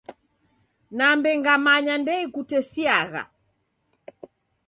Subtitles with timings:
[0.97, 3.23] Nambe ngamanya ndeikutesiagha.